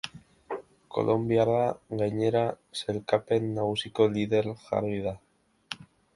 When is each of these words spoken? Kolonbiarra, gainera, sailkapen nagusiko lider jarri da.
Kolonbiarra, 0.95 1.67
gainera, 1.99 2.41
sailkapen 2.81 3.47
nagusiko 3.59 4.09
lider 4.17 4.53
jarri 4.65 4.99
da. 5.09 5.17